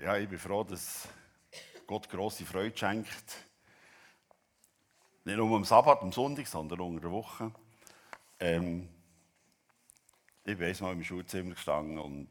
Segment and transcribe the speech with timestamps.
[0.00, 1.08] ja, ich bin froh, dass
[1.86, 3.36] Gott grosse Freude schenkt.
[5.24, 7.52] Nicht nur am Sabbat, am Sonntag, sondern unter der Woche.
[8.38, 8.88] Ähm,
[10.44, 12.28] ich bin einmal im Schulzimmer gestanden und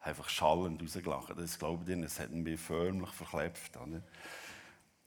[0.00, 1.32] einfach schallend rausgelacht.
[1.36, 3.76] Das glaube ich das hat mich förmlich verklebt.
[3.76, 4.04] Und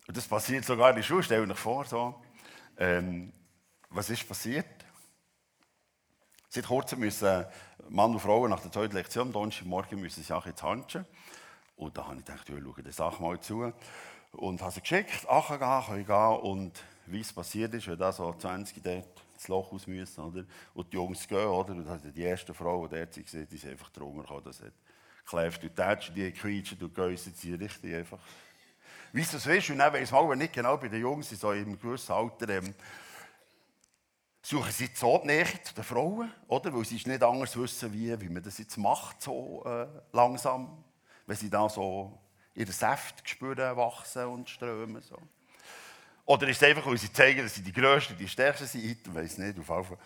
[0.08, 1.86] das passiert sogar in der Schule, stell dir vor.
[1.86, 2.22] So.
[2.78, 3.32] Ähm,
[3.90, 4.81] was ist passiert?
[6.54, 7.46] Seit kurzem müssen
[7.88, 11.06] Mann und Frau nach der zweiten Lektion, Donnerstagmorgen, müssen sie auch ins Handschuhe.
[11.78, 13.72] Und da habe ich gedacht, ja, schau die Sache mal zu.
[14.34, 16.40] Und habe sie geschickt, ach, gehen, gehen.
[16.42, 20.44] Und wie es passiert ist, wenn da so 20 dort das Loch aus müssen, oder?
[20.74, 21.72] Und die Jungs gehen, oder?
[21.72, 24.42] Und dann die erste Frau, die dort war, die ist einfach drunter gekommen.
[24.44, 24.74] Das hat
[25.24, 28.20] gekläfft, und tätschen, die quietschen, du gehst, sie richtig einfach.
[29.14, 31.62] Wie es das ist, und dann weiss man nicht genau bei den Jungs, so in
[31.66, 32.76] einem gewissen Alter, ähm,
[34.42, 36.74] suchen sie so Nähe zu den Frauen, oder?
[36.74, 40.84] Weil sie nicht anders wissen, wie, wie man das jetzt macht, so äh, langsam.
[41.28, 42.18] Wenn sie da so
[42.56, 45.02] ihre Säfte spüren, wachsen und strömen.
[45.02, 45.18] So.
[46.26, 48.84] Oder ist es einfach, weil sie zeigen, dass sie die Größten, die Stärksten sind?
[48.84, 49.60] Ich weiß nicht.
[49.60, 49.98] Auf jeden Fall.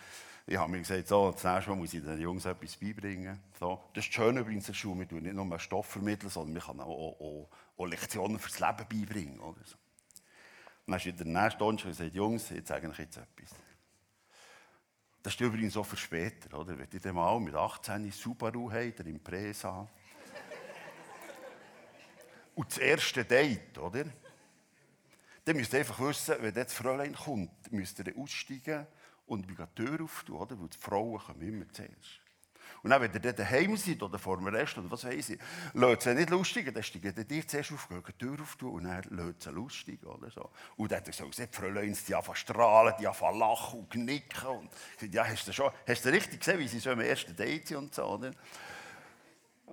[0.48, 3.40] Ich habe mir gesagt, so, das nächste Mal muss ich den Jungs etwas beibringen.
[3.58, 3.80] So.
[3.94, 5.00] Das ist schön übrigens in der Schule.
[5.00, 8.86] Wir tun nicht nur Stoff vermitteln, sondern wir können auch, auch, auch Lektionen fürs Leben
[8.88, 9.40] beibringen.
[9.40, 9.76] Oder so.
[10.86, 13.65] Dann ist der nächste Donnerstag und gesagt, Jungs, jetzt sage ich jetzt etwas.
[15.26, 16.78] Das ist übrigens auch für später, oder?
[16.78, 19.88] Wenn ihr dann mal mit 18 Subaru habt, der Impresa.
[22.54, 24.04] Und das erste Date, oder?
[25.44, 28.86] Dann müsst ihr einfach wissen, wenn das Fräulein kommt, müsst ihr aussteigen
[29.26, 30.60] und die Tür auftun, oder?
[30.60, 32.20] Weil die Frauen kommen immer zuerst.
[32.86, 35.40] Und dann, wenn ihr dann daheim seid oder vor dem Rest oder was weiß ich,
[35.74, 39.02] lässt sie nicht lustig, dann steigen dir zuerst auf, gehen die Tür auf und dann
[39.10, 40.06] lässt sie lustig.
[40.06, 40.50] Oder so.
[40.76, 44.46] Und dann hat er so gesagt, Fräulein, die anfangen strahlen, die anfangen lachen und knicken.
[44.46, 47.00] Und ich sagte, ja, hast du, schon, hast du richtig gesehen, wie sie so im
[47.00, 48.30] ersten Date sind und so, oder?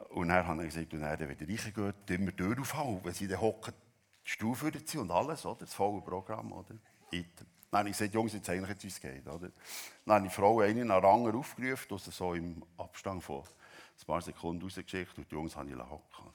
[0.09, 3.13] Und dann hat er gesagt, und dann, wenn ihr reingeht, immer die Tür aufhauen, wenn
[3.13, 3.75] sie dann hocken,
[4.25, 5.59] die Stufe und alles, oder?
[5.59, 6.73] Das volle Programm, oder?
[7.11, 7.52] Item.
[7.73, 9.25] Dann habe ich gesagt, Jungs, jetzt eigentlich wie es geht.
[9.25, 9.49] Oder?
[10.05, 14.05] Dann habe ich die Frau einen nach Ranger aufgerufen, also so im Abstand von ein
[14.05, 16.31] paar Sekunden rausgeschickt und die Jungs habe ich hocken.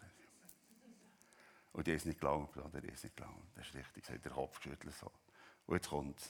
[1.75, 2.81] Und die ist nicht geglaubt, oder?
[2.81, 3.39] Die ist nicht geglaubt.
[3.55, 4.93] Das ist richtig, sie hat den Kopf geschüttelt.
[4.97, 5.13] So.
[5.67, 6.21] Und jetzt kommt.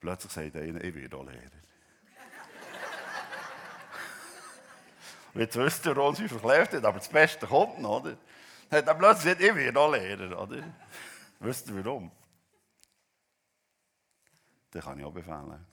[0.00, 1.40] Plötzlich sagt einer, ich werde auch Lehrer.
[5.32, 8.18] und jetzt wisst ihr, warum sie verklärt hat, aber das Beste kommt noch, oder?
[8.70, 10.62] Hat er plötzlich gesagt, ich werde auch Lehrer, oder?
[11.38, 12.12] wisst ihr warum?
[14.72, 15.66] Den kann ich auch befehlen.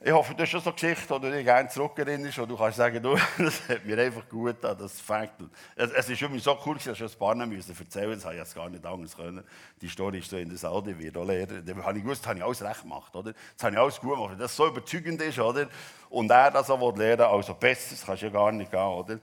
[0.00, 2.78] ich hoffe, du hast schon so Geschichte, wo du dich gerne zurückerinnerst und du kannst
[2.78, 5.42] sagen, du, das hat mir einfach gut getan, das Fakt.
[5.76, 8.34] Es, es ist immer so cool, dass ich schon ein paar Mal erzählen das habe
[8.36, 9.44] ich jetzt gar nicht anders können.
[9.80, 11.60] Die Story ist so in der Salde, wie Lehrer.
[11.60, 13.34] Da habe ich gewusst, das habe ich alles recht gemacht, oder?
[13.34, 15.68] Das habe ich alles gut gemacht, das so überzeugend ist, oder?
[16.08, 19.18] Und er das auch lernen also besser, das kannst du ja gar nicht gehen, oder?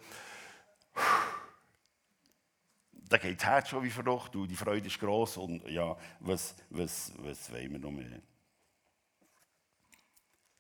[3.16, 6.54] Da geht das Herz schon wie verrückt und die Freude ist gross und ja, was,
[6.70, 8.22] was, was wollen wir noch mehr?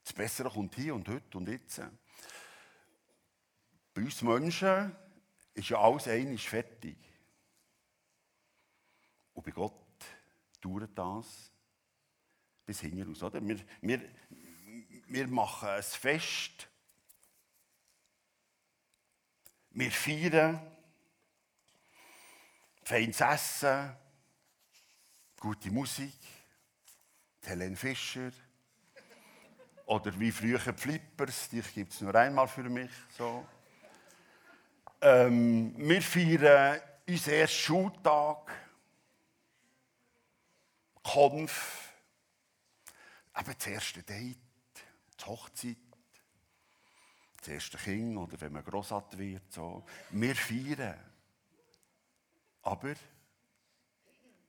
[0.01, 1.81] Das Bessere kommt hier und heute und jetzt.
[3.94, 4.95] Bei uns Menschen
[5.53, 6.97] ist ja alles einmal fertig.
[9.33, 9.73] Und bei Gott
[10.61, 11.51] dauert das
[12.65, 13.21] bis hinten raus.
[13.21, 13.45] Oder?
[13.45, 14.01] Wir, wir,
[15.07, 16.69] wir machen ein Fest.
[19.71, 20.75] Wir feiern
[22.85, 23.96] feines Essen,
[25.40, 26.19] gute Musik,
[27.41, 28.31] Helen Fischer
[29.88, 32.91] oder wie früher Flippers, dich gibt es nur einmal für mich.
[33.18, 33.45] So.
[35.01, 38.51] Ähm, wir feiern unseren ersten Schultag,
[41.03, 41.91] Konf,
[43.38, 44.38] eben das erste Date,
[45.19, 45.78] die Hochzeit,
[47.38, 49.51] das erste Kind oder wenn man Grossvater wird.
[49.51, 49.85] So.
[50.12, 51.14] Wir feiern.
[52.65, 52.95] Aber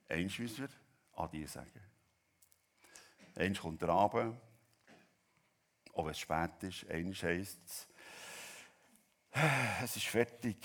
[0.08, 0.68] eins müssen wir
[1.22, 1.82] Adieu sagen.
[3.34, 4.40] Eins kommt der Abend,
[5.92, 6.88] auch wenn es spät ist.
[6.88, 7.88] Eins heisst es,
[9.84, 10.56] es ist fertig.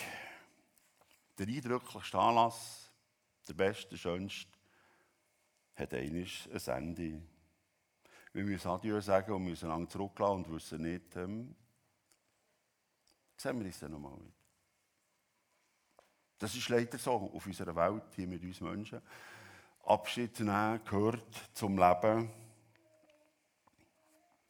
[1.38, 2.90] Der eindrücklichste Anlass,
[3.50, 4.58] der beste, schönste,
[5.76, 7.22] hat eines ein Ende.
[8.32, 11.54] Wir müssen Adieu sagen und müssen lang zurücklassen und wissen nicht, ähm,
[13.36, 14.41] sehen wir uns dann nochmal wieder.
[16.42, 19.00] Das ist leider so auf unserer Welt, hier mit uns Menschen.
[19.86, 22.32] Abschied nehmen gehört zum Leben.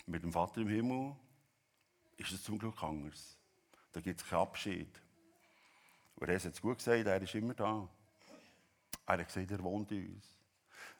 [0.06, 1.14] Mit dem Vater im Himmel
[2.16, 3.38] ist es zum Glück anders.
[3.92, 5.02] Da gibt es keinen Abschied.
[6.16, 7.90] Und er hat es gut gesagt, er ist immer da.
[9.06, 10.26] Er hat gesagt, er wohnt in uns.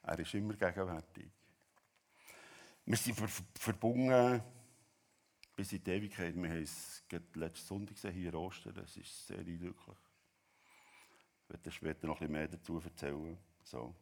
[0.04, 1.32] Er ist immer gegenwärtig.
[2.86, 3.18] Wir sind
[3.56, 4.44] verbunden
[5.56, 6.36] bis in die Ewigkeit.
[6.36, 7.02] Wir haben es
[7.34, 8.74] letzten Sonntag gesehen, hier in Ostern.
[8.74, 9.98] Das ist sehr eindrücklich.
[11.52, 13.38] Ich werde später noch bisschen mehr dazu erzählen.
[13.64, 13.94] So.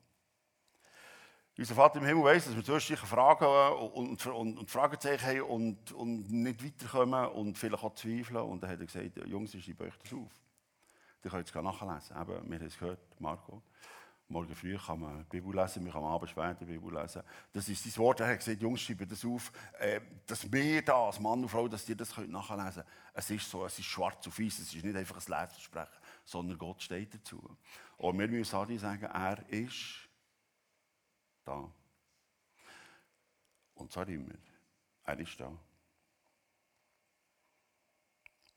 [1.57, 3.46] Unser Vater im Himmel weiss, dass wir zwischendurch Fragen
[3.94, 8.38] und, und, und, Fragezeichen haben und, und nicht weiterkommen und vielleicht auch zweifeln.
[8.38, 10.31] Und dann hat er gesagt, Jungs, ich schreibe euch das auf.
[11.24, 12.16] Ihr könnt es nachlesen.
[12.22, 13.62] Eben, wir haben es gehört, Marco.
[14.31, 17.24] Morgen früh kann man die Bibel lesen, wir kann am Abend später die Bibel lesen.
[17.52, 18.19] Das ist sein Wort.
[18.19, 21.68] Er hat gesagt, Jungs, schreibe das auf, äh, dass wir da, als Mann und Frau,
[21.68, 22.86] dass ihr das nachlesen könnt.
[23.16, 25.99] Es ist so, es ist schwarz auf weiß, es ist nicht einfach ein Lehrversprechen,
[26.30, 27.58] sondern Gott steht dazu.
[27.98, 30.08] Und wir müssen alle sagen, er ist
[31.44, 31.72] da.
[33.74, 34.36] Und zwar immer.
[35.06, 35.52] Er ist da.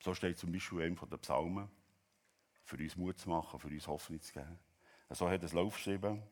[0.01, 1.71] So steht zum Beispiel in einem der Psalmen,
[2.65, 4.59] für uns Mut zu machen, für uns Hoffnung zu geben.
[5.11, 6.23] So hat es Lauf geschrieben,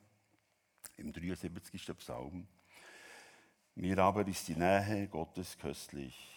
[0.96, 1.96] im 73.
[1.98, 2.46] Psalm.
[3.74, 6.36] Mir aber ist die Nähe Gottes köstlich.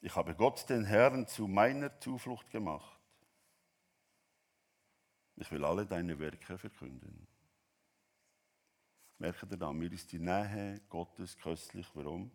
[0.00, 3.01] Ich habe Gott, den Herrn, zu meiner Zuflucht gemacht.
[5.36, 7.26] Ich will alle deine Werke verkünden.
[9.18, 11.86] Merkt ihr da, mir ist die Nähe Gottes köstlich.
[11.94, 12.30] Warum?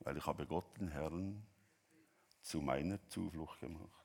[0.00, 1.46] Weil ich habe Gott, den Herrn,
[2.42, 4.04] zu meiner Zuflucht gemacht.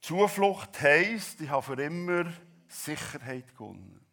[0.00, 2.32] Zuflucht heisst, ich habe für immer
[2.66, 4.04] Sicherheit gewonnen.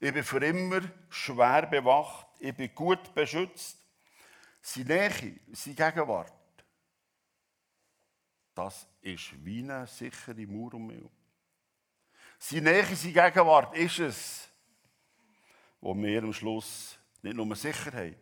[0.00, 0.80] Ich bin für immer
[1.10, 3.78] schwer bewacht, ich bin gut beschützt.
[4.60, 6.32] Seine Nähe, seine Gegenwart,
[8.58, 11.04] das ist wie eine sichere Mauer um mich.
[12.40, 14.48] Seine Nähe, seine Gegenwart ist es,
[15.80, 18.18] wo mir am Schluss nicht nur Sicherheit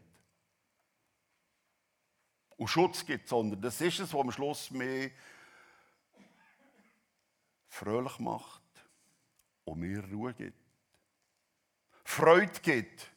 [2.58, 5.10] und Schutz gibt, sondern das ist es, was am Schluss mir
[7.68, 8.62] fröhlich macht
[9.64, 10.58] und mir Ruhe gibt.
[12.04, 13.10] Freude gibt.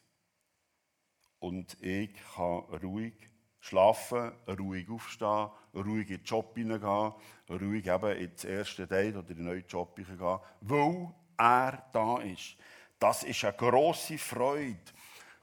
[1.40, 3.14] Und ich kann ruhig
[3.60, 7.14] schlafen, ruhig aufstehen, ruhig in den Job hineingehen,
[7.50, 12.56] ruhig eben ins erste Date oder in den neuen Job hineingehen, weil er da ist.
[13.00, 14.78] Das ist eine grosse Freude.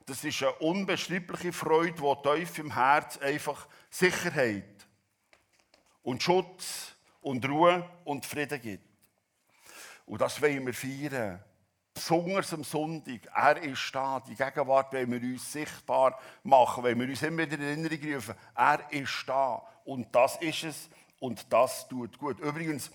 [0.04, 4.86] Das ist eine unbeschreibliche Freude, die tief im Herz einfach Sicherheit
[6.02, 8.84] und Schutz und Ruhe und Frieden gibt.
[10.06, 11.42] Und das wollen wir feiern.
[11.96, 13.20] Besonders am Sonntag.
[13.34, 14.20] Er ist da.
[14.20, 18.34] Die Gegenwart wollen wir uns sichtbar machen, wollen wir uns immer wieder in Erinnerung rufen.
[18.54, 19.62] Er ist da.
[19.86, 20.90] Und das ist es.
[21.20, 22.38] Und das tut gut.
[22.40, 22.90] Übrigens,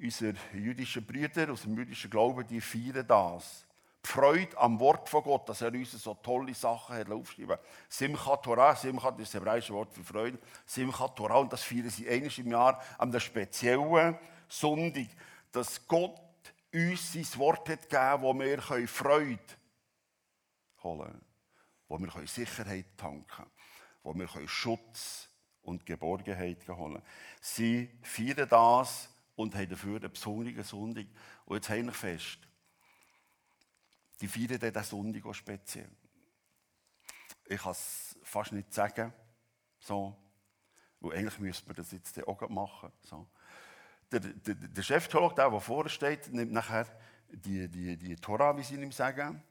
[0.00, 3.66] unsere jüdischen Brüder aus dem jüdischen Glauben, die feiern das.
[4.04, 7.58] Die Freude am Wort von Gott, dass er uns so tolle Sachen hat aufgeschrieben.
[7.88, 10.38] Simcha Torah, Simcha das ist das hebräische Wort für Freude.
[10.64, 15.08] Simcha Torah, und das feiern sie eines im Jahr an der speziellen Sonntag,
[15.50, 16.23] dass Gott
[16.74, 19.38] uns sein Wort hat gegeben, wo wir Freude
[20.82, 21.24] holen können,
[21.88, 23.50] wo wir Sicherheit tanken können,
[24.02, 25.28] wo wir Schutz
[25.62, 27.02] und Geborgenheit holen können.
[27.40, 31.06] Sie feiern das und haben dafür eine besondere Sonntag.
[31.44, 32.38] Und jetzt haben wir fest,
[34.20, 35.90] die feiern diesen Sonntag auch speziell.
[37.46, 39.12] Ich kann es fast nicht sagen,
[39.78, 40.16] so,
[41.00, 42.90] weil eigentlich müsste man das jetzt auch machen.
[43.02, 43.28] So
[44.12, 46.86] der, der, der Cheftheologe, der, der vorne steht, nimmt nachher
[47.28, 49.42] die, die, die Tora, wie sie ihm sagen,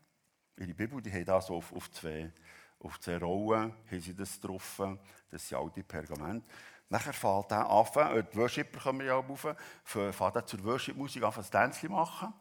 [0.57, 2.31] ihre Bibel, die haben das auf, auf, zwei,
[2.79, 4.81] auf zwei Rollen, haben sie das drauf,
[5.29, 6.45] das sind alte Pergamente.
[6.89, 9.45] Nachher fällt er an, die Worshipper kommen ja auch rauf,
[10.35, 12.33] er zur Worship-Musik an, ein Tänzchen machen.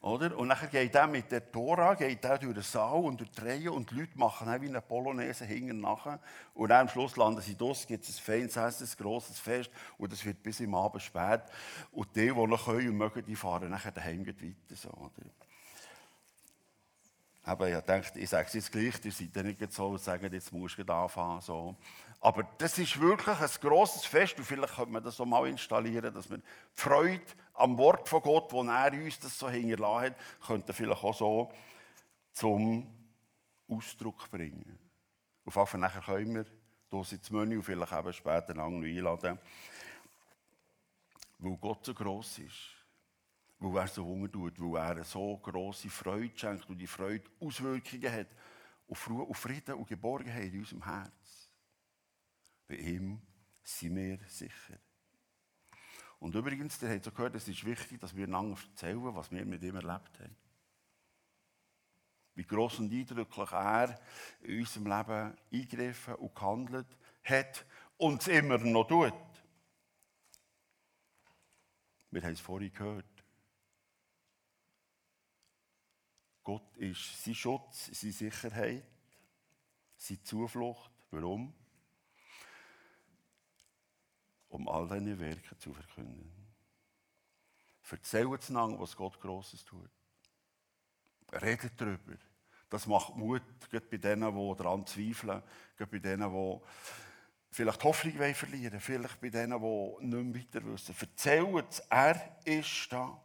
[0.00, 0.38] Oder?
[0.38, 3.40] Und dann geht er mit der Tora geht er durch den Saal und durch die
[3.40, 6.20] Reihe und die Leute machen wie eine Polonaise hinten nachher.
[6.54, 9.70] Und dann am Schluss landen sie durch, gibt es ein feines Essen, ein grosses Fest
[9.98, 11.42] und es wird bis im Abend spät.
[11.90, 14.76] Und die, die noch können und mögen, die fahren nachher daheim weiter.
[14.76, 15.30] So, oder?
[17.42, 20.32] Aber ich dachte, ich sage es jetzt gleich, ihr seid ja nicht so und sagen,
[20.32, 21.40] jetzt musst du anfangen.
[21.40, 21.76] So.
[22.20, 26.12] Aber das ist wirklich ein grosses Fest und vielleicht könnte man das so mal installieren,
[26.12, 27.22] dass man die Freude
[27.54, 31.52] am Wort von Gott, wo er uns das so hinterlassen hat, könnte vielleicht auch so
[32.32, 32.86] zum
[33.68, 34.78] Ausdruck bringen.
[35.44, 36.46] Auf jeden Fall nachher können wir
[36.90, 39.38] hier ins Menü und vielleicht eben später noch einladen,
[41.38, 42.76] weil Gott so gross ist
[43.58, 48.12] weil er so Hunger tut, weil er so grosse Freude schenkt und die Freude Auswirkungen
[48.12, 48.28] hat
[48.88, 51.45] auf Ruhe, auf Frieden und Geborgenheit in unserem Herz.
[52.68, 53.20] Bei ihm
[53.62, 54.78] sind wir sicher.
[56.18, 59.44] Und übrigens, ihr habt so gehört, es ist wichtig, dass wir einander erzählen, was wir
[59.44, 60.36] mit ihm erlebt haben.
[62.34, 64.00] Wie gross und eindrücklich er
[64.42, 67.64] in unserem Leben eingegriffen und gehandelt hat
[67.96, 69.12] und es immer noch tut.
[72.10, 73.24] Wir haben es vorhin gehört.
[76.42, 78.84] Gott ist sein Schutz, seine Sicherheit.
[79.96, 80.92] seine Zuflucht.
[81.10, 81.52] Warum?
[84.48, 86.32] Um all deine Werke zu verkünden.
[87.90, 89.90] Erzählt einander, was Gott Grosses tut.
[91.32, 92.16] Redet darüber.
[92.68, 95.42] Das macht Mut, gerade bei denen, die daran zweifeln,
[95.76, 96.60] gerade bei denen, die
[97.50, 100.94] vielleicht Hoffnung verlieren vielleicht bei denen, die nicht mehr weiter wissen.
[100.98, 103.20] Erzählt es, er ist da.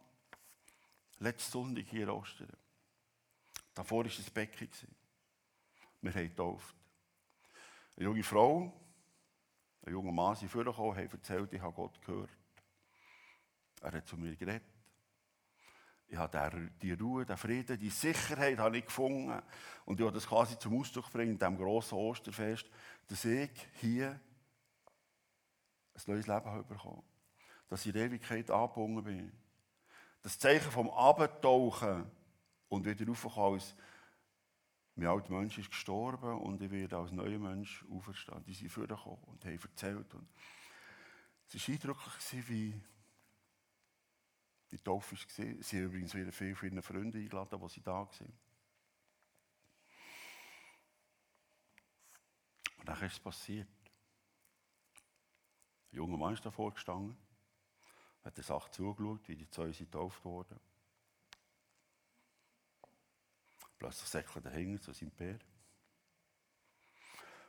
[1.18, 2.48] Letzte Sonntag hier in Ostern.
[3.74, 4.68] Davor war es Becken.
[6.00, 6.74] Wir haben getauft.
[7.96, 8.72] Eine junge Frau,
[9.84, 12.30] ein junger Mann sind vorgekommen, haben erzählt, ich habe Gott gehört.
[13.80, 14.62] Er hat zu mir geredet.
[16.06, 19.42] Ich habe die Ruhe, den Frieden, die Sicherheit habe ich gefunden.
[19.86, 22.70] Und ich habe das quasi zum Ausdruck bringen in diesem grossen Osterfest,
[23.08, 24.20] dass ich hier
[25.94, 27.02] ein neues Leben habe bekommen.
[27.68, 29.32] Dass ich in Ewigkeit angebunden bin.
[30.20, 32.10] Das Zeichen vom Abentauchen
[32.68, 33.74] und wieder raufkommen als
[34.94, 38.44] mein alter Mensch ist gestorben und ich werde als neuer Mensch auferstehen.
[38.44, 40.14] Die sind vorgekommen und haben erzählt.
[40.14, 40.28] Und
[41.48, 42.82] es war eindrücklich, wie
[44.70, 45.62] die Taufe war.
[45.62, 48.38] Sie haben übrigens wieder viele von ihren Freunden eingeladen, die sie da waren.
[52.78, 53.68] Und dann ist es passiert.
[55.92, 57.16] Ein junger Mann ist davor gestanden,
[58.24, 60.58] hat der Sache zugeschaut, wie die zwei sind getauft wurden.
[63.82, 65.40] Plötzlich säckelt er hinten zu seinem Bär.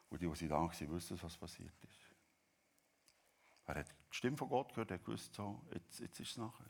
[0.10, 2.12] Und die, die da waren, wussten, was passiert ist.
[3.66, 6.66] Er hat die Stimme von Gott gehört, er gewusst, so, jetzt, jetzt ist es nachher.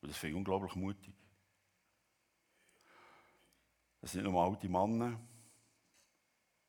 [0.00, 1.12] Und das finde ich unglaublich mutig.
[4.00, 5.20] Das sind nicht nur alte Männer,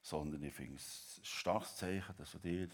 [0.01, 2.67] sondern ich finde es ein starkes Zeichen, dass dir,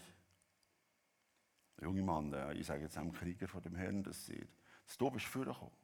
[1.82, 4.48] junge Mann, ich sage jetzt einem Krieger von dem Herrn, dass, sie,
[4.86, 5.76] dass du bist vorgekommen.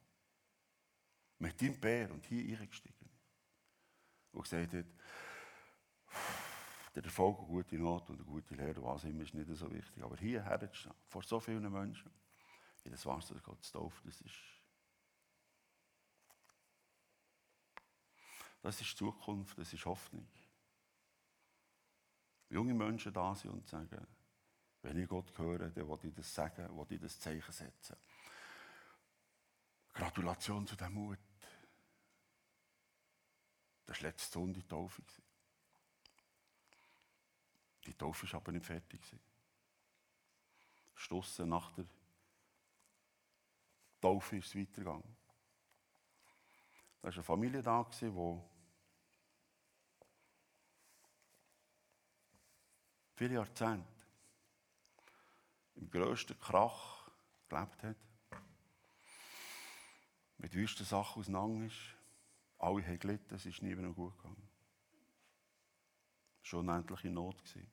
[1.37, 3.04] Mit deinem Bär und hier eingestiegen.
[4.35, 4.85] Und gesagt hat,
[6.95, 10.03] der Erfolg, eine gute Not und eine gute Lehre, was immer, ist nicht so wichtig.
[10.03, 12.11] Aber hier herzustehen, vor so vielen Menschen,
[12.83, 14.35] in das Wasser Gottes Taufe, das ist
[18.65, 20.27] Das ist Zukunft, das ist Hoffnung.
[22.49, 24.07] Junge Menschen da sind und sagen,
[24.81, 27.95] wenn ich Gott höre, dann will ich das sagen, will ich das Zeichen setzen.
[29.93, 31.19] Gratulation zu dem Mut.
[33.85, 35.01] Das war letzte Sonntag die Taufe.
[37.85, 39.01] Die Taufe war aber nicht fertig.
[40.95, 41.85] Stossen nach der
[44.01, 45.15] Taufe ist es weitergegangen.
[47.01, 48.41] Da war eine Familie da, die
[53.15, 53.87] viele Jahrzehnte
[55.75, 57.09] im grössten Krach
[57.49, 57.97] gelebt hat,
[60.37, 61.95] mit wüsten Sachen auseinander ist.
[62.65, 64.49] Alle haben gelitten, es ist nie mehr gut gegangen.
[66.41, 67.71] Schon unendliche Not gewesen.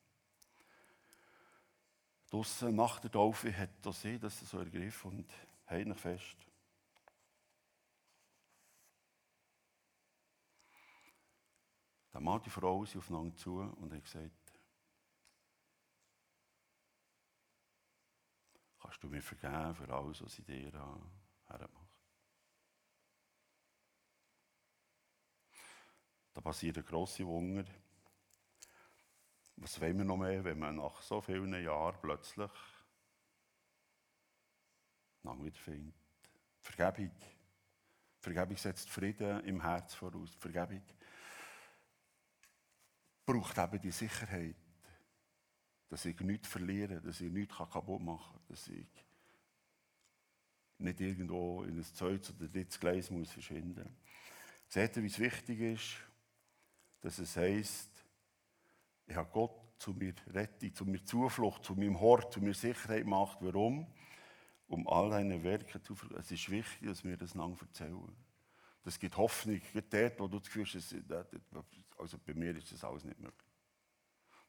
[2.29, 5.33] Draussen nach der Taufe hat er sie das so ergriffen und
[5.65, 6.37] hält fest.
[12.13, 14.53] Der Mann und die Frau sind aufeinander zu und haben gesagt,
[18.79, 20.71] Kannst du mir vergeben für alles, was ich dir
[21.47, 21.82] hermache?
[26.45, 27.65] Ein grosser Wunder.
[29.57, 32.51] Was wollen wir noch mehr, wenn man nach so vielen Jahren plötzlich
[35.23, 35.95] lang wieder findet?
[36.61, 37.13] Vergebung.
[38.19, 40.35] Vergebung setzt Frieden im Herz voraus.
[40.35, 40.83] Vergebung
[43.25, 44.57] braucht eben die Sicherheit
[45.93, 48.87] dass ich nichts verliere, dass ich nichts kaputt machen kann, dass ich
[50.79, 53.93] nicht irgendwo in ein zweites oder drittes Gleis muss verschwinden muss.
[54.69, 55.97] Seht ihr, wie es wichtig ist,
[57.03, 57.91] dass es heisst,
[59.07, 63.03] ich habe Gott zu mir Rettung, zu mir Zuflucht, zu meinem Hort, zu mir Sicherheit
[63.03, 63.39] gemacht.
[63.41, 63.93] Warum?
[64.69, 66.23] Um all deine Werke zu verfolgen.
[66.23, 68.17] Es ist wichtig, dass wir das lang erzählen.
[68.85, 69.61] Das gibt Hoffnung.
[69.91, 70.95] Dort, wo du das Gefühl hast,
[71.99, 73.49] also bei mir ist das alles nicht möglich.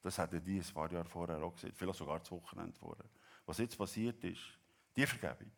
[0.02, 3.10] Das hatte die ein paar Jahre vorher auch gesehen, vielleicht sogar das Wochenende vorher.
[3.46, 4.42] Was jetzt passiert ist,
[4.96, 5.52] die Vergebung,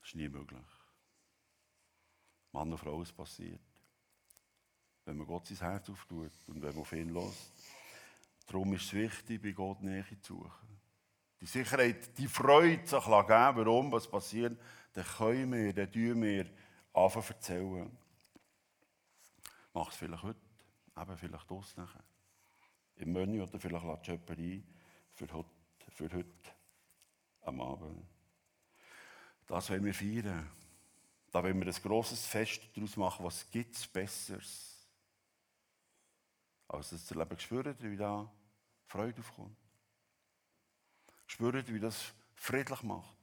[0.00, 0.79] das ist nie möglich.
[2.52, 3.60] Mann und Frau, es passiert.
[5.04, 7.52] Wenn man Gott sein Herz auftut und wenn man auf ihn lässt.
[8.46, 10.80] Darum ist es wichtig, bei Gott Nähe zu suchen.
[11.40, 14.60] Die Sicherheit, die Freude sich geben warum, was passiert,
[14.92, 16.46] dann können wir, dann tun wir
[16.92, 17.98] anfangen erzählen.
[19.72, 20.40] Mach es vielleicht heute
[21.00, 22.04] eben vielleicht aus nachher.
[22.96, 24.64] Im Menü oder vielleicht lässt du jemanden ein
[25.12, 25.50] für heute,
[25.88, 26.50] für heute
[27.42, 28.06] am Abend.
[29.46, 30.50] Das wollen wir feiern.
[31.30, 33.24] Da wollen wir ein grosses Fest daraus machen.
[33.24, 34.70] Was gibt es Besseres?
[36.70, 37.38] als das zu erleben.
[37.38, 38.30] Spürt ihr, wie da
[38.86, 39.56] Freude aufkommt?
[41.26, 43.16] Spürt ihr, wie das friedlich macht?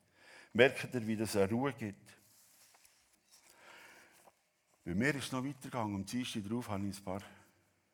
[0.54, 2.14] Merkt ihr, wie das eine Ruhe gibt?
[4.84, 5.96] Bei mir ist es noch weitergegangen.
[5.96, 7.22] Am Dienstag darauf hatte ich ein paar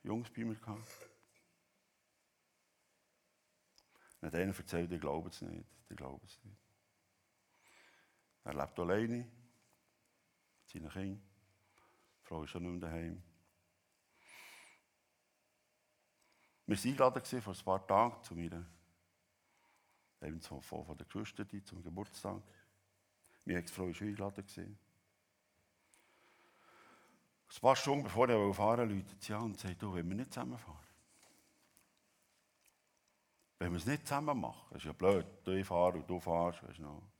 [0.03, 0.55] Jungs bei mir.
[0.55, 1.10] Gehabt.
[4.22, 5.67] Hat einer erzählt, nicht.
[5.89, 6.58] Die glauben es nicht.
[8.46, 9.27] Er lebt alleine,
[10.74, 11.22] seinen Kindern.
[12.22, 13.24] Die Frau ist schon nicht mehr daheim.
[16.65, 18.65] Wir waren eingeladen vor ein paar Tagen zu mir.
[20.22, 22.42] Eben von, von den Geschwistern zum Geburtstag.
[23.46, 24.46] Meine Ex-Frau war schon eingeladen.
[27.53, 30.34] Ein paar Stunden bevor er fahren wollte, läutet sie und sagt, du, wenn wir nicht
[30.34, 30.80] zusammenfahren.
[33.60, 36.63] Wenn wir es nicht zusammen machen, das ist ja blöd, du fahrst und du fahrst,
[36.63, 37.12] weißt du noch.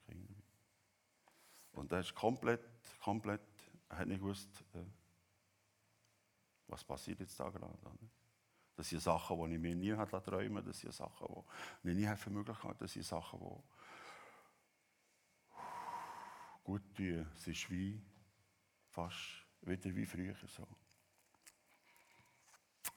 [1.73, 2.61] Und er ist komplett,
[3.01, 3.41] komplett,
[3.89, 4.85] er hat nicht gewusst, äh,
[6.67, 7.77] was passiert jetzt da gerade.
[8.75, 11.43] Das sind Sachen, die ich mir nie hätte träumen Das sind Sachen,
[11.83, 12.79] die ich nie für möglich hatte.
[12.79, 13.45] Das sind Sachen, die
[16.63, 17.27] gut tun.
[17.35, 18.01] Es ist wie
[18.89, 20.67] fast wieder wie früher so.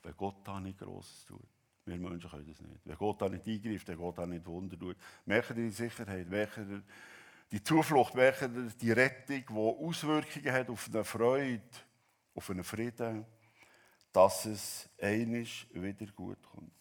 [0.02, 1.48] Wenn Gott da nicht Grosses tut,
[1.84, 2.80] wir Menschen können das nicht.
[2.84, 6.28] Wenn Gott da nicht eingreift, wenn Gott da nicht Wunder tut, merkt ihr die Sicherheit,
[6.28, 6.82] merkt ihr
[7.50, 8.32] die Zuflucht, ihr
[8.80, 11.62] die Rettung, die Auswirkungen hat auf eine Freude,
[12.34, 13.24] auf einen Frieden,
[14.12, 16.72] dass es einisch wieder gut kommt.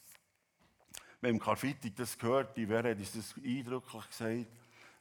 [1.22, 4.48] Wir haben Karfreitag das gehört, die Vera hat uns das eindrücklich gesagt,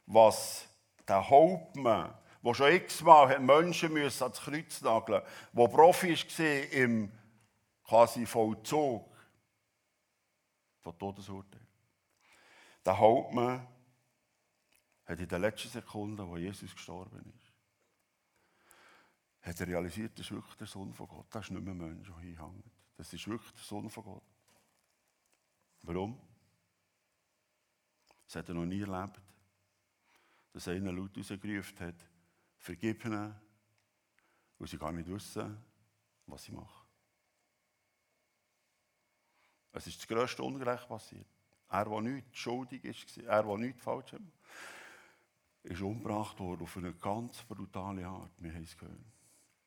[0.05, 0.67] was
[1.07, 7.11] der Hauptmann wo schon x-mal Menschen müssen ans Kreuz nageln wo Profi war im
[7.83, 9.09] quasi Vollzug
[10.81, 11.67] von Todesurteil.
[12.85, 13.67] Der Hauptmann
[15.05, 17.53] hat in den letzten Sekunden, wo Jesus gestorben ist,
[19.41, 21.27] hat er realisiert, das ist wirklich der Sohn von Gott.
[21.29, 22.65] Das ist nicht mehr ein Mensch, der hinhängt.
[22.97, 24.23] Das ist wirklich der Sohn von Gott.
[25.83, 26.19] Warum?
[28.25, 29.21] Das hat er noch nie erlebt.
[30.51, 32.09] Dass einer laut rausgerufen hat,
[32.57, 33.35] vergib ihnen,
[34.57, 35.57] weil sie gar nicht wissen,
[36.25, 36.87] was sie machen.
[39.73, 41.27] Es ist das grösste Unrecht passiert.
[41.69, 44.21] Er, der nichts schuldig ist, er, der nichts falsch hat,
[45.65, 48.31] ist umgebracht worden auf eine ganz brutale Art.
[48.37, 48.99] Wir haben es gehört.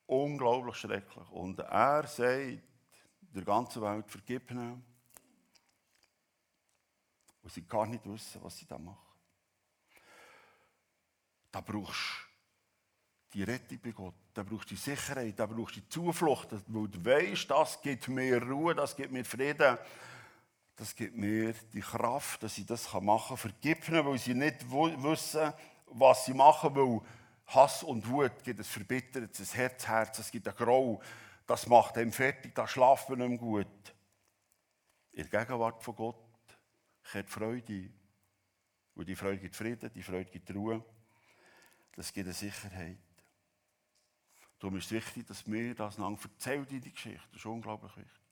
[0.06, 1.28] Unglaublich schrecklich.
[1.30, 2.62] Und er sagt
[3.20, 4.82] der ganzen Welt, vergib ihnen,
[7.42, 8.96] weil sie gar nicht wissen, was sie da machen.
[11.50, 12.28] Da brauchst
[13.30, 14.14] du die Rettung bei Gott.
[14.32, 18.08] Da brauchst du die Sicherheit, da brauchst du die Zuflucht, weil du weißt, das gibt
[18.08, 19.76] mir Ruhe, das gibt mir Frieden,
[20.76, 23.37] das gibt mir die Kraft, dass ich das machen kann.
[23.37, 25.52] Vergib ihnen, weil sie nicht wissen,
[25.90, 27.01] was sie machen, weil
[27.46, 31.01] Hass und Wut gibt es verbittertes Herz, Herz, es gibt ein Grau,
[31.46, 33.94] das macht einem fertig, da schlaft man nicht mehr gut.
[35.12, 36.16] In der Gegenwart von Gott
[37.11, 37.90] kehrt Freude
[38.94, 40.85] Und die Freude gibt Frieden, die Freude gibt Ruhe,
[41.96, 42.98] das gibt eine Sicherheit.
[44.59, 47.27] Darum ist es wichtig, dass wir das lang erzählen, die Geschichte.
[47.31, 48.22] Das ist unglaublich wichtig.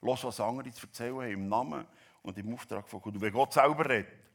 [0.00, 1.86] Los, was andere zu erzählen haben, im Namen
[2.22, 3.14] und im Auftrag von Gott.
[3.14, 4.27] Und wenn Gott selber redet,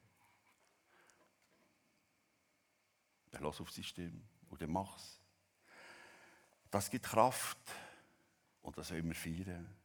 [3.34, 4.22] dann los auf seine Stimme
[4.67, 5.19] mach es.
[6.69, 7.58] Das gibt Kraft
[8.62, 9.76] und das sollen wir feiern.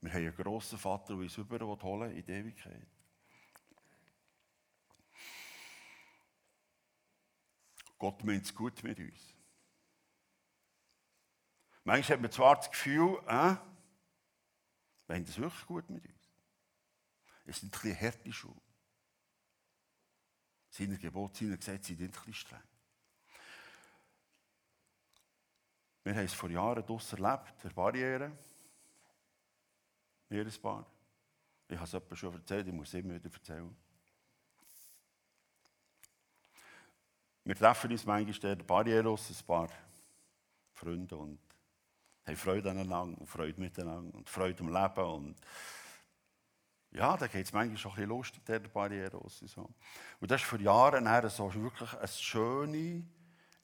[0.00, 2.86] Wir haben einen grossen Vater, der uns über holen in die Ewigkeit.
[7.98, 9.34] Gott meint es gut mit uns.
[11.84, 13.56] Manchmal hat man zwar das Gefühl, äh,
[15.08, 16.14] haben das wirklich gut mit uns.
[17.44, 18.62] Es sind ein bisschen harte Schuhe.
[20.70, 22.67] Seine Gebote, seine Gesetze sind ein bisschen streng.
[26.04, 28.32] Wir haben es vor Jahren draussen erlebt, der Barriere.
[30.30, 30.86] Jedes Paar.
[31.68, 33.76] Ich habe es etwa schon erzählt, ich muss es immer wieder erzählen.
[37.44, 39.68] Wir treffen uns manchmal der Barriere aus, ein paar
[40.74, 41.40] Freunde und
[42.26, 45.04] haben Freude aneinander und Freude miteinander und Freude am Leben.
[45.04, 45.36] Und
[46.90, 49.40] ja, da geht es manchmal schon ein bisschen lustig, der Barriere raus.
[49.40, 49.68] Und, so.
[50.20, 53.06] und das ist vor Jahren so wirklich eine schöne,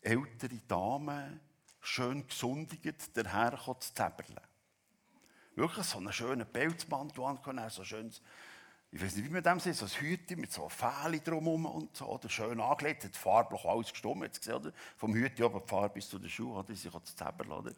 [0.01, 1.41] ältere Dame,
[1.85, 4.41] schön gesundigt, daherkommen zu zäberlen.
[5.55, 8.21] Wirklich so einen schönen Pelzmantel angehabt, so schönes,
[8.91, 11.97] ich weiß nicht, wie man dem sieht, so ein Hütchen mit so Fähli drumherum und
[11.97, 14.73] so, oder schön angelegt, hat farblich alles gestummt, jetzt gesehen, oder?
[14.97, 16.75] Vom Hütchen oben die Farbe bis zu den Schuhen, oder?
[16.75, 17.73] Sie zu zäberlen, oder?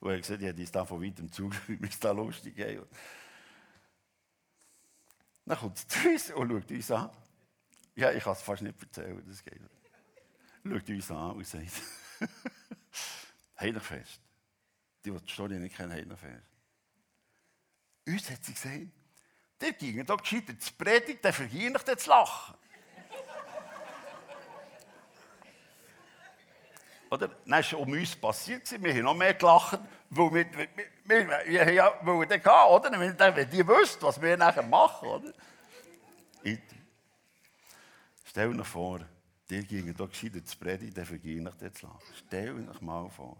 [0.00, 2.86] Und er hat gesagt, ich uns da von weitem zugeschaut, wie es da lustig ist.
[5.44, 7.10] Dann kommt es zu uns und schaut uns an.
[7.96, 9.60] Ja, ich kann es fast nicht erzählen, das geht.
[10.64, 11.82] Schaut uns an und sagt,
[13.60, 14.20] Heiligfest.
[15.04, 16.46] Die, die die Story nicht kennen, Heiligfest.
[18.06, 18.86] Uns hat sie gesagt,
[19.60, 21.32] der ging doch gescheiter zu predigen, der
[21.70, 22.54] nicht zu lachen.
[27.10, 27.28] Oder?
[27.28, 30.68] Dann ist um uns passiert, wir haben noch mehr gelacht, weil wir, wir,
[31.04, 33.00] wir, wir ja, wollen gehen, oder?
[33.36, 35.32] Wenn die wüssten, was wir nachher machen, oder?
[36.44, 36.60] Ich,
[38.24, 39.00] stell dir vor,
[39.48, 42.00] dir ging doch gescheiter zu predigen, der vergehen nicht zu lachen.
[42.26, 43.36] Stell dir mal vor.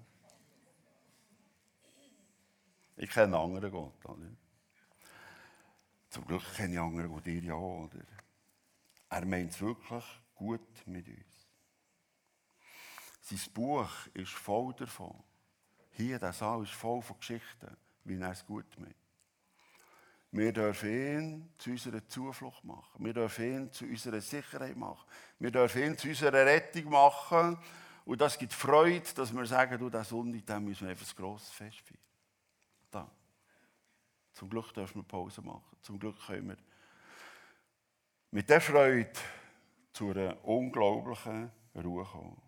[3.03, 4.27] Ich kenne einen anderen Gott, oder?
[6.11, 8.05] Zum Glück kenne ich andere, die dir ja auch, oder?
[9.09, 11.49] Er meint es wirklich gut mit uns.
[13.23, 15.15] Sein Buch ist voll davon.
[15.93, 18.95] Hier, der Saal ist voll von Geschichten, wie er es gut meint.
[20.33, 23.03] Wir dürfen ihn zu unserer Zuflucht machen.
[23.03, 25.09] Wir dürfen ihn zu unserer Sicherheit machen.
[25.39, 27.59] Wir dürfen ihn zu unserer Rettung machen.
[28.05, 31.17] Und das gibt Freude, dass wir sagen, du, der Sonntag, den müssen wir einfach ein
[31.17, 32.10] grosses Fest feiern.
[34.40, 35.76] Zum Glück dürfen wir Pause machen.
[35.83, 36.57] Zum Glück können wir
[38.31, 39.12] mit der Freude
[39.92, 42.40] zu einer unglaublichen Ruhe kommen.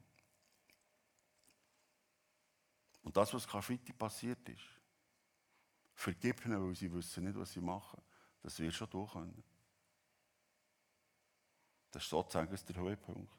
[3.03, 4.63] Und das, was Karfreitag passiert ist,
[5.95, 8.01] vergib weil sie wissen nicht, was sie machen.
[8.43, 9.45] Das wird schon durch können.
[11.91, 13.31] Das ist sozusagen der Höhepunkt.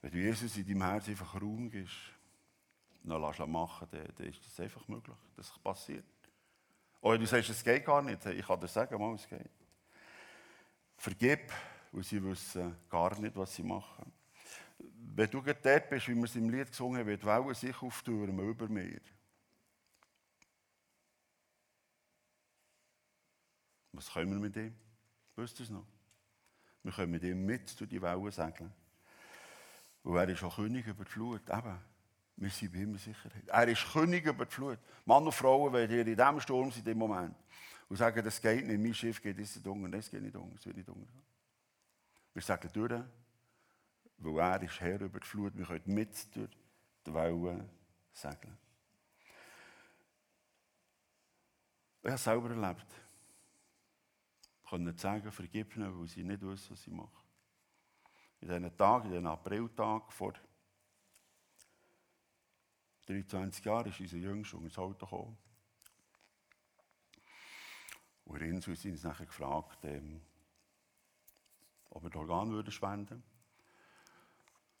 [0.00, 1.96] Wenn du Jesus in deinem Herzen einfach Raum gibst,
[3.02, 5.18] dann lässt ihn machen, dann, dann ist das einfach möglich.
[5.34, 6.04] Das passiert.
[7.00, 8.24] Oder du sagst, es geht gar nicht.
[8.26, 9.50] Ich kann dir sagen, mal, es geht.
[10.96, 11.52] Vergib,
[11.92, 14.12] weil sie wissen gar nicht, was sie machen.
[14.78, 18.38] Wenn du dort bist, wie wir es im Lied gesungen haben, wird Wellen sich auftürmen
[18.38, 19.00] über mir.
[23.92, 24.74] Was können wir mit ihm?
[25.36, 25.86] Wisst ihr es noch?
[26.82, 28.72] Wir können mit ihm mit durch die Wellen segeln.
[30.02, 31.48] Und er ist auch König über die Flut.
[31.50, 31.78] Eben,
[32.36, 33.48] wir sind bei ihm Sicherheit.
[33.48, 34.78] Er ist König über die Flut.
[35.06, 37.34] Mann und Frauen, wenn ihr in diesem Sturm seid im Moment
[37.88, 40.66] und sagen, das geht nicht, mein Schiff geht nicht unter, das geht nicht unter, das
[40.66, 41.12] wird nicht unter.
[42.34, 43.02] Wir sagen durch,
[44.18, 45.56] weil er ist Herr über die Flut.
[45.56, 46.50] Wir können mit durch
[47.06, 47.70] die Wellen
[48.12, 48.58] segeln.
[52.02, 52.86] Ich habe es selber erlebt.
[54.62, 57.10] Ich konnte sagen, vergib ihnen, weil sie nicht wissen, was sie machen.
[58.40, 60.34] In diesen Tagen, in diesen Apriltagen vor
[63.06, 65.38] 23 Jahren ist unser Jüngster ins Auto gekommen.
[68.24, 70.20] Und uns haben uns nachher gefragt, ähm,
[71.90, 73.22] ob wir das Organ würden spenden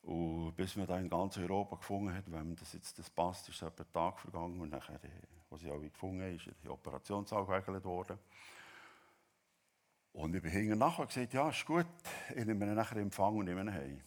[0.02, 3.62] Und bis wir da in ganz Europa gefunden haben, wenn das jetzt das passt, ist
[3.62, 5.00] etwa ein Tag vergangen und nachher,
[5.48, 8.18] was ich auch gefunden habe, ist die Operationssaal geregelt worden.
[10.12, 11.86] Und ich bin nachher gesagt, ja, ist gut,
[12.34, 14.02] ich nehme ihn nachher in Empfang und nehme ihn heim.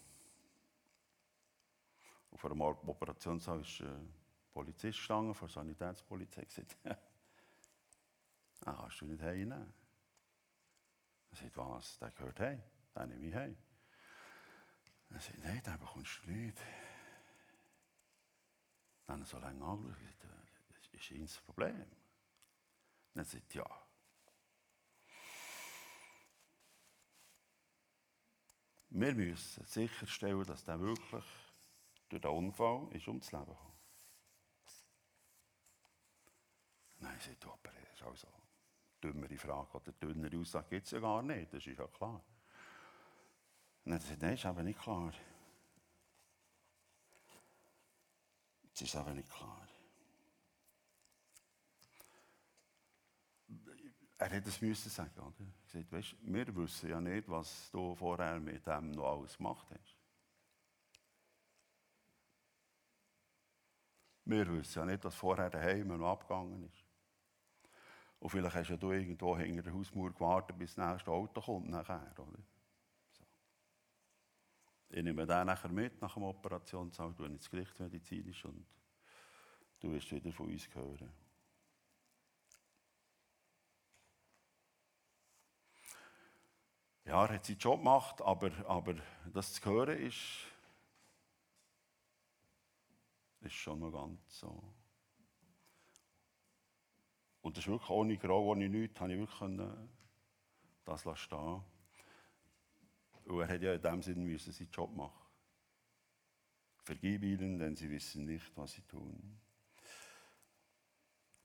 [2.39, 4.13] Vor dem Operationssaal ist ein
[4.53, 9.73] Polizist gestanden, vor der Sanitätspolizei, gesagt, ah, kannst du nicht heimnehmen?
[11.31, 12.63] Er sagt, was, der gehört heim,
[12.95, 13.57] den nehme ich heim.
[15.09, 16.57] Er sagt, nein, den bekommst du nicht.
[19.05, 19.99] Dann so lange angeschaut,
[20.69, 21.91] das ist das Problem.
[23.15, 23.69] Dann sagt ja.
[28.91, 31.48] Wir müssen sicherstellen, dass der wirklich
[32.09, 33.79] durch den Unfall ist ums Leben gekommen.
[36.97, 40.99] Nein, sagt aber das ist also eine dümmere Frage oder dünnere Aussage gibt es ja
[40.99, 42.21] gar nicht, das ist ja klar.
[43.85, 45.13] Nein, ist aber nicht klar.
[48.73, 49.67] Es ist aber nicht klar.
[54.17, 55.45] Er hätte es müssen sagen, oder?
[55.63, 59.67] Er sagt, weißt, wir wissen ja nicht, was du vorher mit dem noch alles gemacht
[59.71, 59.98] hast.
[64.29, 66.85] Wir wissen ja nicht, was vorher daheim noch abgegangen ist.
[68.19, 71.67] Und vielleicht hast ja du irgendwo hinter der Hausmauer gewartet, bis das nächste Auto kommt
[71.67, 72.37] nachher, oder?
[73.11, 73.23] So.
[74.91, 78.67] Ich nehme den nachher mit nach dem Operationssaal, du ins Gericht medizinisch und
[79.79, 81.11] du wirst wieder von uns hören.
[87.05, 88.93] Ja, er hat seinen Job gemacht, aber, aber
[89.33, 90.45] das zu hören ist,
[93.41, 94.73] ist schon noch ganz so.
[97.41, 99.59] Und das ist wirklich ohne Grau, ohne nichts, habe ich wirklich
[100.85, 101.63] das stehen
[103.25, 105.25] Und er hat ja in dem Sinne müssen seinen Job machen.
[106.83, 109.39] Vergib ihnen, denn sie wissen nicht, was sie tun.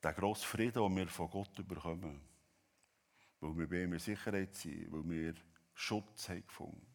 [0.02, 2.20] Der grosse Frieden, den wir von Gott bekommen,
[3.40, 5.34] weil wir bei ihm in Sicherheit sind, weil wir
[5.74, 6.86] Schutz haben gefunden.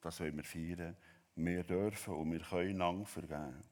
[0.00, 0.96] Das wollen wir feiern.
[1.34, 3.62] Wir dürfen und wir können lang vergeben.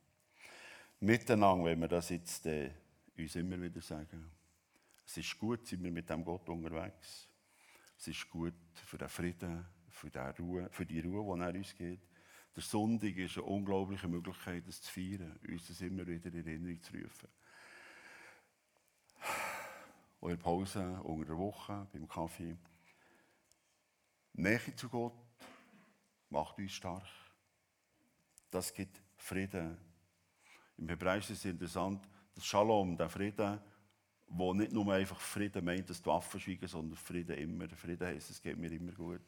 [1.00, 2.70] Miteinander, wenn wir das jetzt äh,
[3.18, 4.30] uns immer wieder sagen.
[5.04, 7.28] Es ist gut, sind wir mit dem Gott unterwegs.
[7.98, 11.74] Es ist gut für den Frieden, für die Ruhe, für die Ruhe, die er uns
[11.74, 12.02] gibt.
[12.54, 16.82] Der Sonntag ist eine unglaubliche Möglichkeit, das zu feiern, uns das immer wieder in Erinnerung
[16.82, 17.28] zu rufen.
[20.22, 22.56] Der Pause, unter der Woche, beim Kaffee.
[24.32, 25.14] Nähe zu Gott
[26.30, 27.06] macht uns stark.
[28.50, 29.85] Das gibt Frieden.
[30.78, 33.60] Im Hebräischen ist es interessant, das Shalom, der Frieden,
[34.28, 37.68] wo nicht nur einfach Frieden meint, dass die Waffen schweigen, sondern Frieden immer.
[37.68, 39.22] Frieden heisst, es geht mir immer gut.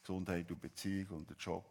[0.00, 1.64] Gesundheit und Beziehung und der Job.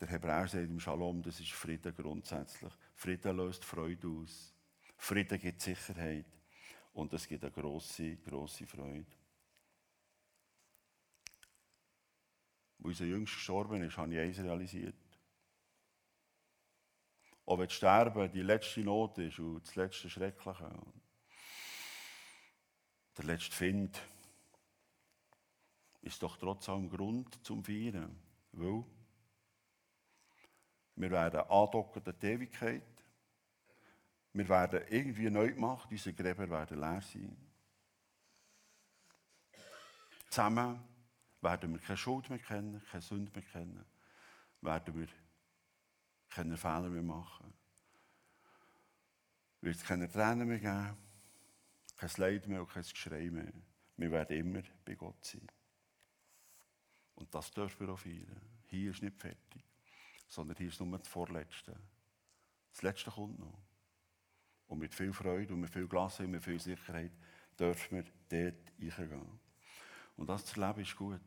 [0.00, 2.72] Der Hebräer sagt im Shalom, das ist Frieden grundsätzlich.
[2.94, 4.52] Frieden löst Freude aus.
[4.96, 6.26] Frieden gibt Sicherheit.
[6.94, 9.06] Und es gibt eine grosse, grosse Freude.
[12.78, 14.96] Als unser Jüngster gestorben ist, habe ich eines realisiert.
[17.44, 20.70] Wenn das Sterben die letzte Not ist und das letzte Schreckliche,
[23.18, 24.00] der letzte Find,
[26.02, 28.18] ist doch trotzdem Grund zum Feiern.
[28.52, 28.84] Weil
[30.96, 32.82] wir werden andocken an die Ewigkeit.
[34.32, 37.36] Wir werden irgendwie neu gemacht, unsere Gräber werden leer sein.
[40.30, 40.82] Zusammen
[41.42, 43.84] werden wir keine Schuld mehr kennen, keine Sünde mehr kennen,
[44.62, 45.08] werden wir
[46.34, 47.52] keine Fehler mehr machen.
[49.60, 50.96] Wird keine Tränen mehr geben,
[51.96, 53.52] kein Leid mehr und kein Geschrei mehr.
[53.96, 55.46] Wir werden immer bei Gott sein.
[57.14, 58.40] Und das dürfen wir auch feiern.
[58.66, 59.62] Hier ist nicht fertig,
[60.26, 61.78] sondern hier ist nur das Vorletzte.
[62.72, 63.62] Das Letzte kommt noch.
[64.66, 67.12] Und mit viel Freude und mit viel Glas und mit viel Sicherheit
[67.58, 69.40] dürfen wir dort reingehen.
[70.16, 71.20] Und das zu erleben ist gut.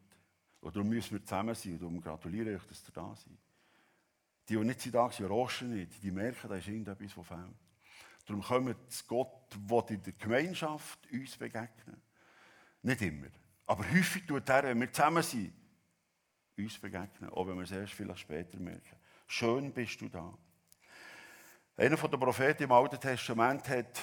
[0.59, 3.44] Und darum müssen wir zusammen sein und darum gratuliere ich euch, dass ihr da seid.
[4.47, 6.01] Die, die nicht sind da rosten nicht.
[6.03, 7.55] Die merken, da ist irgendetwas, was fehlt.
[8.25, 12.01] Darum kommen zu Gott, der in der Gemeinschaft uns begegnen.
[12.81, 13.27] Nicht immer.
[13.67, 15.53] Aber häufig tut er, wenn wir zusammen sind,
[16.57, 17.29] uns begegnen.
[17.31, 18.97] Auch wenn wir es erst vielleicht später merken.
[19.27, 20.37] Schön bist du da.
[21.77, 24.01] Einer der Propheten im Alten Testament hat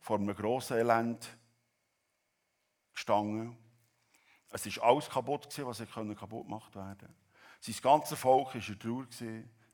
[0.00, 1.36] vor einem grossen Elend
[2.92, 3.56] gestanden.
[4.50, 7.25] Es ist alles kaputt, was kaputt gemacht werden konnte.
[7.66, 9.06] Sein ganzes Volk war in Trauer.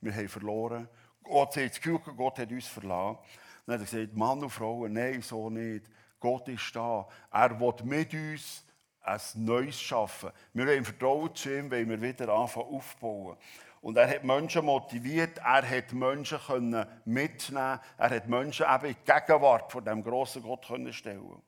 [0.00, 0.88] Wir haben verloren.
[1.22, 3.18] Gott hat das Gefühl, Gott hat uns verlassen.
[3.66, 5.90] Dann hat er gesagt, Mann und Frau, nein, so nicht.
[6.18, 7.06] Gott ist da.
[7.30, 8.64] Er will mit uns
[9.02, 10.30] ein Neues schaffen.
[10.54, 13.36] Wir wollen Vertrauen zu ihm, weil wir wieder anfangen aufbauen.
[13.82, 18.94] Und er hat Menschen motiviert, er hat Menschen können mitnehmen, er hat Menschen eben in
[18.94, 21.42] die Gegenwart von dem grossen Gott können stellen.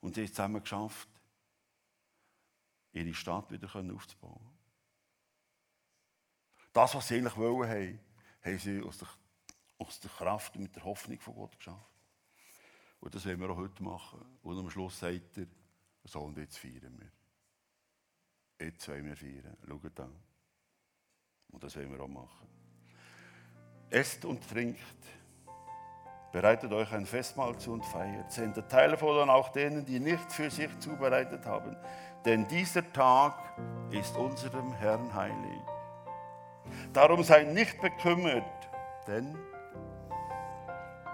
[0.00, 1.08] Und sie haben es zusammen geschafft,
[2.92, 4.59] ihre Stadt wieder aufzubauen.
[6.72, 8.00] Das, was sie eigentlich wollen
[8.42, 9.08] haben sie aus der,
[9.78, 11.90] aus der Kraft und mit der Hoffnung von Gott geschafft.
[13.00, 14.24] Und das wollen wir auch heute machen.
[14.42, 15.46] Und am Schluss sagt er,
[16.04, 17.10] so und jetzt feiern wir.
[18.66, 19.56] Jetzt wollen wir feiern.
[19.66, 20.08] Schaut da.
[21.50, 22.46] Und das wollen wir auch machen.
[23.88, 24.78] Esst und trinkt.
[26.32, 28.30] Bereitet euch ein Festmahl zu und feiert.
[28.30, 31.76] Sendet Teile von auch denen, die nicht für sich zubereitet haben.
[32.24, 33.58] Denn dieser Tag
[33.90, 35.79] ist unserem Herrn heilig.
[36.92, 38.44] Darum sei nicht bekümmert,
[39.06, 39.36] denn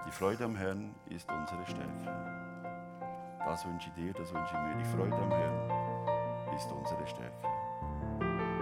[0.07, 2.37] die Freude am Herrn ist unsere Stärke.
[3.45, 4.83] Das wünsche ich dir, das wünsche ich mir.
[4.83, 7.47] Die Freude am Herrn ist unsere Stärke.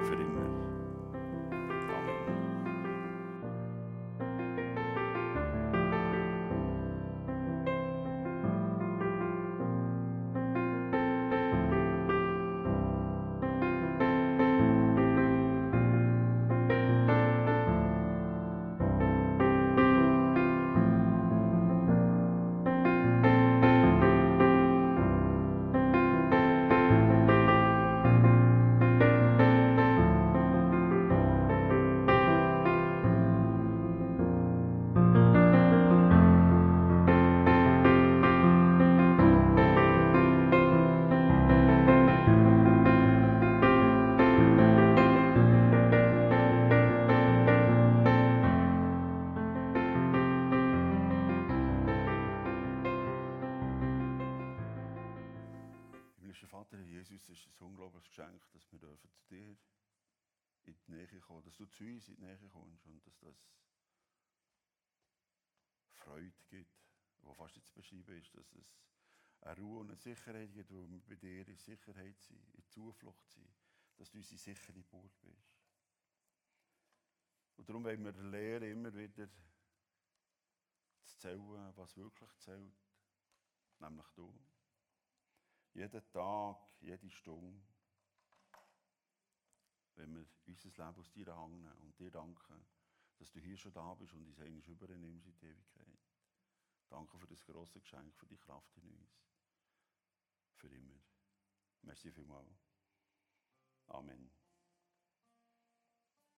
[0.04, 0.65] Für immer.
[61.68, 63.36] Zu uns in die Nähe kommst und dass das
[65.94, 66.72] Freude gibt,
[67.22, 68.78] wo fast nicht zu beschreiben ist, dass es
[69.42, 73.30] eine Ruhe und eine Sicherheit gibt, wo wir bei dir in Sicherheit sind, in Zuflucht
[73.30, 73.54] sind,
[73.98, 75.56] dass du unsere sichere Burg bist.
[77.58, 79.30] Und darum wollen wir lernen, immer wieder
[81.04, 82.76] zu zählen, was wirklich zählt
[83.80, 84.34] nämlich du.
[85.76, 87.62] Jeden Tag, jede Stunde,
[89.96, 92.66] wenn wir unser Leben aus dir nehmen und dir danken,
[93.18, 96.00] dass du hier schon da bist und uns eigentlich übernimmst in die Ewigkeit.
[96.88, 99.20] Danke für das große Geschenk, für die Kraft in uns.
[100.54, 101.02] Für immer.
[101.82, 102.70] Merci vielmals.
[103.88, 104.45] Amen.